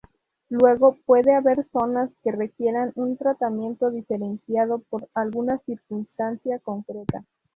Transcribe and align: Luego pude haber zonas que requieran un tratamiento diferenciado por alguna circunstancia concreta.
Luego 0.49 0.97
pude 1.05 1.35
haber 1.35 1.63
zonas 1.71 2.09
que 2.23 2.31
requieran 2.31 2.91
un 2.95 3.17
tratamiento 3.17 3.91
diferenciado 3.91 4.79
por 4.79 5.07
alguna 5.13 5.59
circunstancia 5.59 6.57
concreta. 6.57 7.23